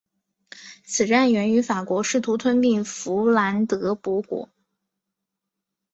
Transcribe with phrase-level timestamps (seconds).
[0.83, 4.49] 此战源于法国试图吞并弗兰德伯国。